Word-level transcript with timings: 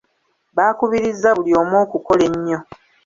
Baakubiriza 0.57 1.29
buli 1.37 1.51
omu 1.61 1.75
okukola 1.83 2.23
ennyo. 2.29 2.59